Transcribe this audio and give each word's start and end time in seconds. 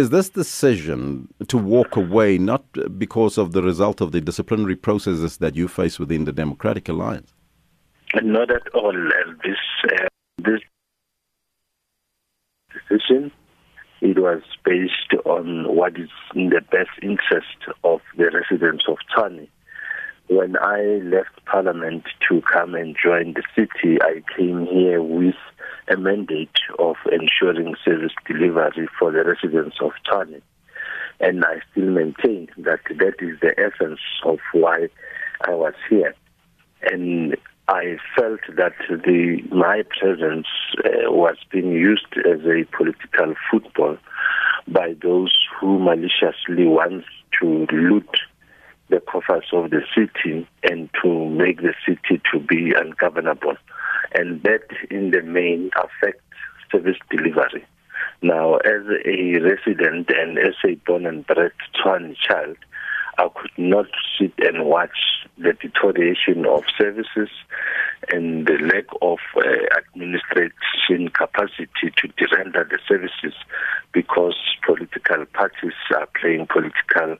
Is 0.00 0.08
this 0.08 0.30
decision 0.30 1.28
to 1.48 1.58
walk 1.58 1.94
away 1.94 2.38
not 2.38 2.64
because 2.98 3.36
of 3.36 3.52
the 3.52 3.62
result 3.62 4.00
of 4.00 4.12
the 4.12 4.20
disciplinary 4.22 4.74
processes 4.74 5.36
that 5.36 5.54
you 5.56 5.68
face 5.68 5.98
within 5.98 6.24
the 6.24 6.32
Democratic 6.32 6.88
Alliance? 6.88 7.34
Not 8.22 8.50
at 8.50 8.66
all. 8.72 8.94
This 9.44 9.58
uh, 9.92 10.06
this 10.38 10.62
decision 12.72 13.30
it 14.00 14.18
was 14.18 14.40
based 14.64 15.12
on 15.26 15.76
what 15.76 15.98
is 15.98 16.08
in 16.34 16.48
the 16.48 16.62
best 16.62 16.96
interest 17.02 17.58
of 17.84 18.00
the 18.16 18.30
residents 18.30 18.84
of 18.88 18.96
Tshwane. 19.14 19.48
When 20.28 20.56
I 20.56 20.80
left 21.14 21.44
Parliament 21.44 22.04
to 22.26 22.40
come 22.50 22.74
and 22.74 22.96
join 22.96 23.34
the 23.34 23.42
city, 23.54 23.98
I 24.00 24.22
came 24.34 24.64
here 24.64 25.02
with 25.02 25.34
a 25.90 25.96
mandate 25.96 26.56
of 26.78 26.96
ensuring 27.10 27.74
service 27.84 28.12
delivery 28.26 28.88
for 28.98 29.10
the 29.12 29.24
residents 29.24 29.76
of 29.80 29.92
Tshwane. 30.06 30.40
And 31.20 31.44
I 31.44 31.60
still 31.70 31.90
maintain 31.90 32.48
that 32.58 32.80
that 32.88 33.14
is 33.18 33.38
the 33.40 33.54
essence 33.58 34.00
of 34.24 34.38
why 34.52 34.88
I 35.46 35.50
was 35.50 35.74
here. 35.88 36.14
And 36.82 37.36
I 37.68 37.98
felt 38.16 38.40
that 38.56 38.72
the 38.88 39.42
my 39.52 39.82
presence 40.00 40.46
uh, 40.78 41.10
was 41.10 41.36
being 41.52 41.72
used 41.72 42.06
as 42.16 42.40
a 42.40 42.64
political 42.76 43.34
football 43.50 43.96
by 44.66 44.94
those 45.02 45.32
who 45.60 45.78
maliciously 45.78 46.66
want 46.66 47.04
to 47.40 47.66
loot 47.70 48.08
the 48.88 49.00
coffers 49.00 49.44
of 49.52 49.70
the 49.70 49.82
city 49.94 50.48
and 50.64 50.90
to 51.02 51.28
make 51.28 51.58
the 51.58 51.74
city 51.86 52.20
to 52.32 52.40
be 52.40 52.72
ungovernable. 52.76 53.56
And 54.14 54.42
that 54.42 54.66
in 54.90 55.10
the 55.10 55.22
main 55.22 55.70
affects 55.76 56.22
service 56.70 56.98
delivery. 57.10 57.64
Now, 58.22 58.56
as 58.56 58.82
a 59.04 59.38
resident 59.38 60.10
and 60.10 60.38
as 60.38 60.54
a 60.64 60.74
born 60.86 61.06
and 61.06 61.26
bred 61.26 61.52
Tshwane 61.74 62.16
child, 62.16 62.56
I 63.18 63.28
could 63.34 63.50
not 63.56 63.86
sit 64.18 64.32
and 64.38 64.66
watch 64.66 65.26
the 65.36 65.52
deterioration 65.52 66.46
of 66.46 66.64
services 66.78 67.28
and 68.10 68.46
the 68.46 68.58
lack 68.62 68.86
of 69.02 69.18
uh, 69.36 69.42
administration 69.78 71.08
capacity 71.08 71.92
to 71.96 72.36
render 72.36 72.68
the 72.70 72.78
services 72.88 73.34
because 73.92 74.36
political 74.64 75.26
parties 75.34 75.72
are 75.94 76.08
playing 76.18 76.46
political 76.46 77.16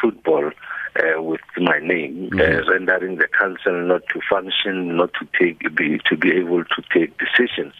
football 0.00 0.50
uh, 0.96 1.22
with 1.22 1.39
my 1.64 1.78
name, 1.78 2.30
mm-hmm. 2.30 2.40
uh, 2.40 2.70
rendering 2.72 3.16
the 3.16 3.28
council 3.28 3.72
not 3.86 4.02
to 4.12 4.20
function, 4.28 4.96
not 4.96 5.10
to 5.14 5.28
take 5.38 5.74
be 5.74 6.00
to 6.08 6.16
be 6.16 6.32
able 6.32 6.64
to 6.64 6.82
take 6.92 7.16
decisions. 7.18 7.74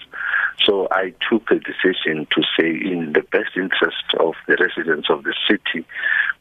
So 0.65 0.89
I 0.91 1.15
took 1.29 1.51
a 1.51 1.59
decision 1.59 2.27
to 2.35 2.43
say, 2.57 2.69
in 2.69 3.13
the 3.15 3.25
best 3.33 3.57
interest 3.57 4.05
of 4.19 4.35
the 4.47 4.57
residents 4.61 5.09
of 5.09 5.25
the 5.25 5.35
city, 5.49 5.87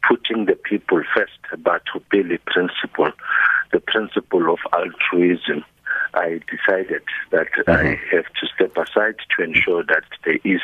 putting 0.07 0.45
the 0.45 0.55
people 0.55 1.01
first, 1.15 1.39
but 1.63 1.81
to 1.93 2.01
the 2.11 2.37
principle, 2.45 3.11
the 3.71 3.79
principle 3.79 4.51
of 4.51 4.59
altruism. 4.73 5.63
I 6.13 6.39
decided 6.49 7.03
that 7.31 7.47
mm-hmm. 7.51 7.71
I 7.71 7.99
have 8.15 8.25
to 8.25 8.47
step 8.55 8.75
aside 8.77 9.15
to 9.37 9.43
ensure 9.43 9.83
that 9.83 10.03
there 10.25 10.39
is 10.43 10.61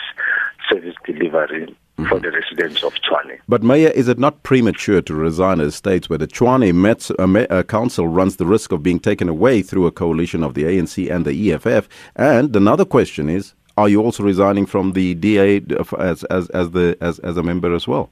service 0.70 0.96
delivery 1.06 1.76
mm-hmm. 1.98 2.10
for 2.10 2.20
the 2.20 2.32
residents 2.32 2.84
of 2.84 2.94
Tshwane. 2.96 3.40
But 3.48 3.64
Mayor, 3.64 3.90
is 3.90 4.08
it 4.08 4.20
not 4.20 4.44
premature 4.44 5.02
to 5.02 5.16
resign 5.16 5.60
as 5.60 5.76
states 5.76 6.10
where 6.10 6.18
the 6.18 6.28
Tshwane 6.28 6.74
Met, 6.74 7.10
uh, 7.20 7.56
uh, 7.56 7.64
Council 7.64 8.08
runs 8.08 8.38
the 8.38 8.46
risk 8.46 8.72
of 8.72 8.84
being 8.84 9.00
taken 9.00 9.30
away 9.30 9.62
through 9.62 9.88
a 9.88 9.92
coalition 9.92 10.44
of 10.44 10.54
the 10.54 10.64
ANC 10.64 11.14
and 11.14 11.26
the 11.26 11.52
EFF? 11.52 11.88
And 12.16 12.56
another 12.56 12.86
question 12.86 13.30
is, 13.30 13.54
are 13.78 13.90
you 13.90 14.02
also 14.02 14.24
resigning 14.24 14.66
from 14.66 14.94
the 14.94 15.16
DA 15.16 15.62
as 16.00 16.24
as 16.26 16.50
as 16.52 16.72
the 16.72 16.98
as 17.02 17.20
as 17.20 17.36
a 17.36 17.44
member 17.44 17.76
as 17.76 17.88
well? 17.88 18.10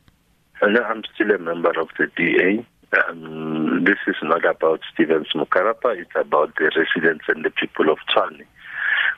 Uh, 0.61 0.67
no, 0.67 0.83
I'm 0.83 1.03
still 1.15 1.31
a 1.31 1.39
member 1.39 1.71
of 1.79 1.89
the 1.97 2.07
DA. 2.17 2.65
Um, 3.07 3.83
this 3.85 3.97
is 4.05 4.15
not 4.21 4.45
about 4.45 4.81
Stevens 4.93 5.29
Mokgalapa, 5.33 5.97
it's 5.97 6.11
about 6.15 6.55
the 6.57 6.69
residents 6.75 7.25
and 7.27 7.43
the 7.43 7.49
people 7.49 7.89
of 7.89 7.97
Tshwane. 8.09 8.45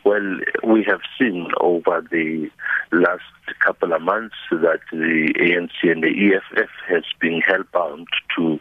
Well, 0.06 0.38
we 0.64 0.84
have 0.84 1.02
seen 1.20 1.48
over 1.60 2.08
the 2.12 2.50
last 2.92 3.24
couple 3.60 3.92
of 3.92 4.04
months 4.04 4.36
that 4.52 4.82
the 4.92 5.34
ANC 5.36 5.92
and 5.92 6.04
the 6.04 6.36
EFF 6.36 6.70
has 6.88 7.04
been 7.20 7.42
hellbound 7.42 8.06
to 8.38 8.60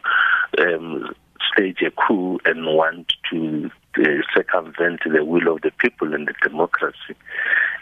um, 0.59 1.15
stage 1.53 1.83
a 1.83 1.91
coup 1.91 2.39
and 2.47 2.65
want 2.65 3.13
to 3.31 3.71
uh, 3.99 4.23
circumvent 4.35 5.01
the 5.05 5.23
will 5.23 5.55
of 5.55 5.61
the 5.61 5.71
people 5.79 6.15
and 6.15 6.27
the 6.29 6.35
democracy. 6.43 7.15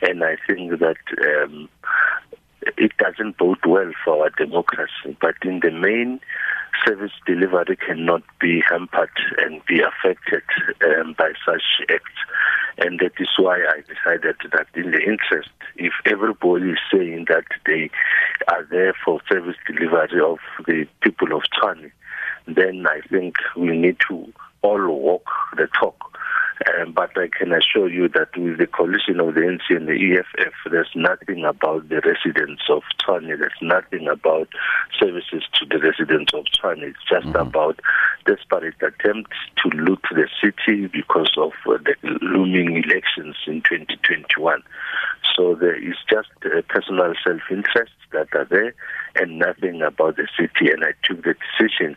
And 0.02 0.24
I 0.24 0.36
think 0.48 0.80
that 0.80 0.96
um, 1.46 1.68
it 2.76 2.96
doesn't 2.96 3.38
bode 3.38 3.64
well 3.64 3.92
for 4.04 4.24
our 4.24 4.30
democracy. 4.30 5.16
But 5.20 5.36
in 5.42 5.60
the 5.60 5.70
main, 5.70 6.20
service 6.84 7.12
delivery 7.26 7.76
cannot 7.76 8.22
be 8.40 8.62
hampered 8.68 9.10
and 9.38 9.64
be 9.66 9.80
affected 9.80 10.42
um, 10.84 11.14
by 11.16 11.32
such 11.46 11.62
acts. 11.88 12.10
And 12.84 12.98
that 12.98 13.12
is 13.20 13.28
why 13.38 13.58
I 13.58 13.80
decided 13.82 14.36
that 14.50 14.66
in 14.74 14.90
the 14.90 15.00
interest, 15.00 15.50
if 15.76 15.92
everybody 16.04 16.70
is 16.70 16.78
saying 16.92 17.26
that 17.28 17.44
they 17.64 17.90
are 18.48 18.64
there 18.70 18.92
for 19.04 19.20
service 19.30 19.56
delivery 19.66 20.20
of 20.20 20.38
the 20.66 20.86
people 21.00 21.32
of 21.32 21.42
Tshwane, 21.44 21.92
then 22.48 22.84
I 22.88 23.00
think 23.08 23.36
we 23.56 23.76
need 23.76 23.98
to 24.08 24.32
all 24.62 24.84
walk 24.88 25.28
the 25.56 25.68
talk. 25.78 26.11
Um, 26.66 26.92
but 26.92 27.16
I 27.16 27.28
can 27.28 27.52
assure 27.52 27.88
you 27.88 28.08
that 28.08 28.36
with 28.36 28.58
the 28.58 28.66
coalition 28.66 29.20
of 29.20 29.34
the 29.34 29.40
NC 29.40 29.76
and 29.76 29.88
the 29.88 30.18
EFF, 30.18 30.52
there's 30.70 30.90
nothing 30.94 31.44
about 31.44 31.88
the 31.88 32.00
residents 32.00 32.62
of 32.68 32.82
Tshwane. 33.00 33.26
There's 33.38 33.52
nothing 33.62 34.06
about 34.08 34.48
services 34.98 35.44
to 35.54 35.66
the 35.66 35.78
residents 35.78 36.34
of 36.34 36.44
Tshwane. 36.44 36.82
It's 36.82 36.98
just 37.08 37.26
mm-hmm. 37.26 37.48
about 37.48 37.80
desperate 38.26 38.74
attempts 38.82 39.36
to 39.62 39.68
loot 39.70 40.02
the 40.10 40.28
city 40.40 40.86
because 40.86 41.32
of 41.36 41.52
uh, 41.66 41.78
the 41.78 41.94
looming 42.20 42.82
elections 42.84 43.36
in 43.46 43.62
2021. 43.62 44.62
So 45.36 45.54
there 45.54 45.76
is 45.76 45.96
just 46.10 46.28
uh, 46.44 46.62
personal 46.68 47.14
self-interest 47.24 47.92
that 48.12 48.28
are 48.34 48.44
there 48.44 48.74
and 49.16 49.38
nothing 49.38 49.82
about 49.82 50.16
the 50.16 50.28
city. 50.38 50.70
And 50.70 50.84
I 50.84 50.92
took 51.04 51.24
the 51.24 51.34
decision 51.34 51.96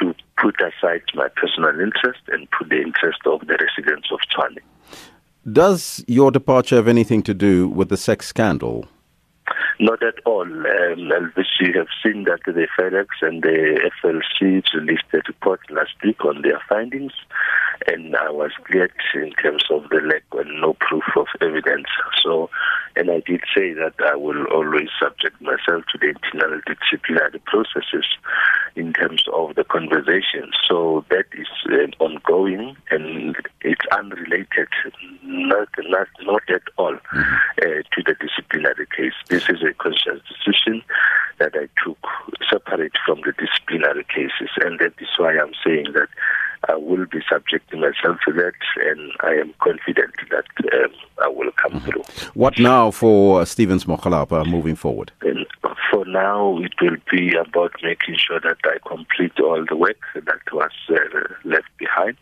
to 0.00 0.14
put 0.40 0.56
aside 0.60 1.02
my 1.14 1.28
personal 1.36 1.80
interest 1.80 2.20
and 2.28 2.48
put 2.50 2.68
the 2.68 2.80
interest 2.80 3.20
of 3.26 3.40
the 3.40 3.58
residents 3.58 4.08
of 4.12 4.20
Tshwane. 4.30 4.58
Does 5.50 6.04
your 6.06 6.30
departure 6.30 6.76
have 6.76 6.88
anything 6.88 7.22
to 7.24 7.34
do 7.34 7.68
with 7.68 7.88
the 7.88 7.96
sex 7.96 8.26
scandal? 8.26 8.86
Not 9.78 10.02
at 10.02 10.14
all. 10.26 10.42
Um, 10.42 11.32
you 11.60 11.72
have 11.74 11.88
seen 12.02 12.24
that 12.24 12.40
the 12.46 12.66
FedEx 12.78 13.06
and 13.22 13.42
the 13.42 13.90
FLC 14.02 14.62
released 14.74 15.04
a 15.12 15.18
report 15.26 15.60
last 15.70 15.92
week 16.02 16.24
on 16.24 16.42
their 16.42 16.60
findings, 16.68 17.12
and 17.86 18.16
I 18.16 18.30
was 18.30 18.52
cleared 18.64 18.92
in 19.14 19.32
terms 19.32 19.64
of 19.70 19.88
the 19.90 20.00
lack 20.02 20.22
and 20.32 20.60
no 20.60 20.74
proof 20.80 21.04
of 21.16 21.26
evidence. 21.40 21.86
So, 22.22 22.50
and 23.00 23.10
I 23.10 23.20
did 23.20 23.40
say 23.56 23.72
that 23.72 23.94
I 23.98 24.14
will 24.14 24.44
always 24.52 24.88
subject 25.00 25.40
myself 25.40 25.84
to 25.90 25.98
the 25.98 26.08
internal 26.08 26.60
disciplinary 26.66 27.40
processes 27.46 28.04
in 28.76 28.92
terms 28.92 29.24
of 29.32 29.54
the 29.54 29.64
conversation. 29.64 30.52
So 30.68 31.06
that 31.08 31.24
is 31.32 31.48
uh, 31.72 32.04
ongoing 32.04 32.76
and 32.90 33.36
it's 33.62 33.86
unrelated, 33.96 34.68
not 35.22 35.68
not 35.78 36.08
not 36.20 36.42
at 36.50 36.62
all 36.76 36.92
mm-hmm. 36.92 37.34
uh, 37.62 37.80
to 37.92 38.02
the 38.04 38.14
disciplinary 38.20 38.86
case. 38.94 39.16
This 39.28 39.48
is 39.48 39.62
a 39.62 39.72
conscious 39.72 40.20
decision 40.28 40.82
that 41.38 41.54
I 41.54 41.68
took 41.82 42.04
separate 42.50 42.92
from 43.06 43.22
the 43.24 43.32
disciplinary 43.32 44.04
cases, 44.04 44.50
and 44.60 44.78
that 44.78 44.92
is 45.00 45.08
why 45.16 45.38
I'm 45.38 45.54
saying 45.64 45.92
that 45.94 46.08
I 46.70 46.76
will 46.76 47.06
be 47.06 47.20
subjecting 47.28 47.80
myself 47.80 48.18
to 48.26 48.32
that, 48.34 48.58
and 48.88 49.12
I 49.20 49.32
am 49.32 49.52
confident 49.60 50.14
that 50.30 50.44
um, 50.72 50.92
I 51.22 51.28
will 51.28 51.50
come 51.56 51.72
mm-hmm. 51.72 51.90
through. 51.90 52.30
What 52.34 52.58
now 52.58 52.90
for 52.90 53.44
Stevens 53.46 53.84
Mokgalapa 53.86 54.46
moving 54.46 54.76
forward? 54.76 55.12
And 55.22 55.46
for 55.90 56.04
now, 56.04 56.58
it 56.58 56.74
will 56.80 56.96
be 57.10 57.34
about 57.34 57.72
making 57.82 58.16
sure 58.16 58.40
that 58.40 58.58
I 58.64 58.76
complete 58.86 59.38
all 59.40 59.64
the 59.68 59.76
work 59.76 60.00
that 60.14 60.52
was 60.52 60.70
uh, 60.90 60.94
left 61.44 61.70
behind 61.78 62.16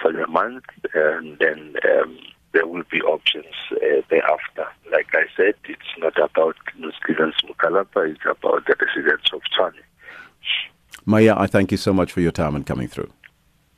for 0.00 0.12
the 0.12 0.26
month, 0.26 0.64
and 0.94 1.38
then 1.38 1.74
um, 1.92 2.18
there 2.52 2.66
will 2.66 2.84
be 2.90 3.00
options 3.02 3.54
uh, 3.72 4.00
thereafter. 4.08 4.66
Like 4.90 5.08
I 5.12 5.24
said, 5.36 5.54
it's 5.64 5.92
not 5.98 6.16
about 6.18 6.56
Stevens 7.02 7.34
Mokgalapa, 7.44 8.10
it's 8.10 8.24
about 8.24 8.66
the 8.66 8.76
residents 8.80 9.30
of 9.32 9.42
Tshwane. 9.52 9.82
Maya, 11.06 11.34
I 11.36 11.46
thank 11.46 11.70
you 11.70 11.76
so 11.76 11.92
much 11.92 12.12
for 12.12 12.22
your 12.22 12.32
time 12.32 12.54
and 12.56 12.64
coming 12.64 12.88
through. 12.88 13.10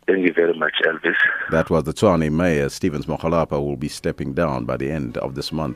Thank 0.06 0.24
you 0.24 0.32
very 0.32 0.54
much, 0.54 0.74
Elvis. 0.84 1.16
That 1.50 1.68
was 1.68 1.82
the 1.82 1.92
Tshwane 1.92 2.30
Mayor, 2.30 2.68
Stevens 2.68 3.06
Mokgalapa, 3.06 3.52
will 3.52 3.76
be 3.76 3.88
stepping 3.88 4.34
down 4.34 4.64
by 4.64 4.76
the 4.76 4.88
end 4.88 5.18
of 5.18 5.34
this 5.34 5.50
month. 5.50 5.74